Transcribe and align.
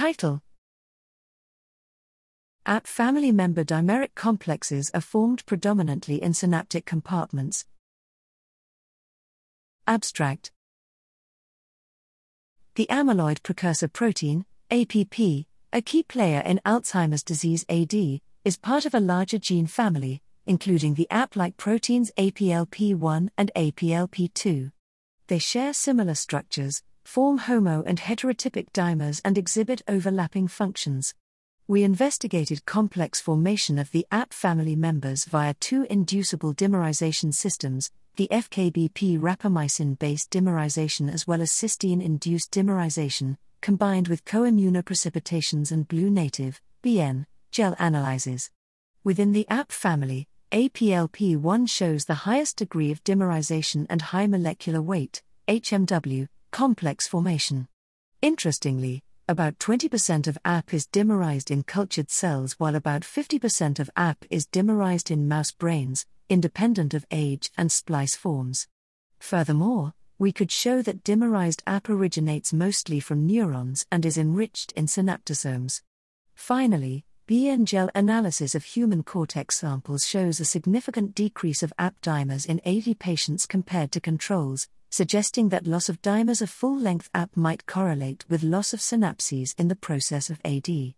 Title 0.00 0.40
APP 2.64 2.86
family 2.86 3.32
member 3.32 3.64
dimeric 3.64 4.14
complexes 4.14 4.90
are 4.94 5.02
formed 5.02 5.44
predominantly 5.44 6.22
in 6.22 6.32
synaptic 6.32 6.86
compartments. 6.86 7.66
Abstract 9.86 10.52
The 12.76 12.86
amyloid 12.88 13.42
precursor 13.42 13.88
protein, 13.88 14.46
APP, 14.70 15.18
a 15.70 15.82
key 15.84 16.02
player 16.02 16.40
in 16.46 16.62
Alzheimer's 16.64 17.22
disease 17.22 17.66
AD, 17.68 17.92
is 18.42 18.56
part 18.56 18.86
of 18.86 18.94
a 18.94 19.00
larger 19.00 19.38
gene 19.38 19.66
family, 19.66 20.22
including 20.46 20.94
the 20.94 21.08
APP 21.10 21.36
like 21.36 21.58
proteins 21.58 22.10
APLP1 22.16 23.28
and 23.36 23.50
APLP2. 23.54 24.72
They 25.26 25.38
share 25.38 25.74
similar 25.74 26.14
structures, 26.14 26.82
form 27.04 27.38
homo 27.38 27.82
and 27.86 27.98
heterotypic 27.98 28.70
dimers, 28.72 29.20
and 29.24 29.36
exhibit 29.36 29.82
overlapping 29.88 30.48
functions. 30.48 31.14
We 31.66 31.84
investigated 31.84 32.66
complex 32.66 33.20
formation 33.20 33.78
of 33.78 33.92
the 33.92 34.06
APP 34.10 34.32
family 34.32 34.74
members 34.74 35.24
via 35.24 35.54
two 35.54 35.86
inducible 35.88 36.52
dimerization 36.52 37.32
systems, 37.32 37.90
the 38.16 38.28
FKBP 38.30 39.20
rapamycin 39.20 39.98
based 39.98 40.30
dimerization 40.30 41.12
as 41.12 41.26
well 41.26 41.40
as 41.40 41.50
cysteine 41.50 42.02
induced 42.02 42.50
dimerization, 42.50 43.36
combined 43.60 44.08
with 44.08 44.24
coimmunoprecipitations 44.24 45.70
and 45.70 45.86
blue 45.86 46.10
native, 46.10 46.60
BN, 46.82 47.26
gel 47.50 47.76
analyses. 47.78 48.50
Within 49.04 49.32
the 49.32 49.46
APP 49.48 49.70
family, 49.70 50.26
APLP1 50.52 51.68
shows 51.68 52.04
the 52.04 52.26
highest 52.26 52.56
degree 52.56 52.90
of 52.90 53.04
dimerization 53.04 53.86
and 53.88 54.02
high 54.02 54.26
molecular 54.26 54.82
weight, 54.82 55.22
HMW, 55.46 56.26
complex 56.50 57.06
formation. 57.06 57.68
Interestingly, 58.22 59.02
about 59.28 59.58
20% 59.58 60.26
of 60.26 60.38
APP 60.44 60.74
is 60.74 60.86
dimerized 60.86 61.50
in 61.50 61.62
cultured 61.62 62.10
cells, 62.10 62.54
while 62.58 62.74
about 62.74 63.02
50% 63.02 63.78
of 63.78 63.90
APP 63.96 64.24
is 64.28 64.46
dimerized 64.46 65.10
in 65.10 65.28
mouse 65.28 65.52
brains, 65.52 66.04
independent 66.28 66.94
of 66.94 67.06
age 67.10 67.50
and 67.56 67.70
splice 67.70 68.16
forms. 68.16 68.66
Furthermore, 69.20 69.94
we 70.18 70.32
could 70.32 70.50
show 70.50 70.82
that 70.82 71.04
dimerized 71.04 71.62
APP 71.66 71.88
originates 71.88 72.52
mostly 72.52 73.00
from 73.00 73.26
neurons 73.26 73.86
and 73.90 74.04
is 74.04 74.18
enriched 74.18 74.72
in 74.72 74.86
synaptosomes. 74.86 75.82
Finally, 76.34 77.04
BN 77.30 77.62
gel 77.62 77.88
analysis 77.94 78.56
of 78.56 78.64
human 78.64 79.04
cortex 79.04 79.58
samples 79.58 80.04
shows 80.04 80.40
a 80.40 80.44
significant 80.44 81.14
decrease 81.14 81.62
of 81.62 81.72
APP 81.78 81.94
dimers 82.02 82.44
in 82.44 82.60
AD 82.66 82.98
patients 82.98 83.46
compared 83.46 83.92
to 83.92 84.00
controls, 84.00 84.66
suggesting 84.90 85.50
that 85.50 85.64
loss 85.64 85.88
of 85.88 86.02
dimers 86.02 86.42
of 86.42 86.50
full 86.50 86.76
length 86.76 87.08
APP 87.14 87.36
might 87.36 87.66
correlate 87.66 88.24
with 88.28 88.42
loss 88.42 88.72
of 88.72 88.80
synapses 88.80 89.54
in 89.60 89.68
the 89.68 89.76
process 89.76 90.28
of 90.28 90.40
AD. 90.44 90.94